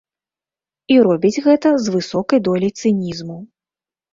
[0.95, 3.37] І робіць гэта з высокай доляй цынізму.